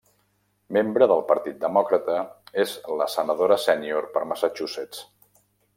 Membre 0.77 1.07
del 1.11 1.21
Partit 1.31 1.59
Demòcrata, 1.65 2.15
és 2.65 2.75
la 3.01 3.09
senadora 3.17 3.61
sènior 3.69 4.13
per 4.17 4.29
Massachusetts. 4.33 5.07